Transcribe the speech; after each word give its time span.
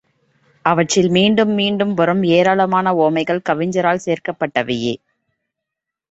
அவற்றில் 0.65 1.09
மீண்டும் 1.09 1.51
மீண்டும் 1.51 1.93
வரும் 1.93 2.23
ஏராளமான 2.23 2.93
உவமைகள் 2.93 3.41
கவிஞரால் 3.41 4.01
சேர்க்கப்பட்டவையே. 4.05 4.93